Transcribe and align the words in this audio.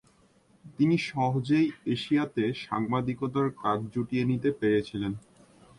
তিনি 0.77 0.95
সহজেই 1.09 1.65
এশিয়াতে 1.85 2.43
সাংবাদিকতার 2.63 3.47
কাজ 3.61 3.79
জুটিয়ে 3.93 4.23
নিতে 4.25 4.49
পেরেছিলেন। 4.59 5.13